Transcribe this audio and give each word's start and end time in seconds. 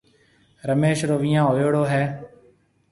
رميش 0.69 0.99
رو 1.09 1.15
ويهان 1.21 1.45
هوئيوڙو 1.47 1.83
هيَ۔ 1.93 2.03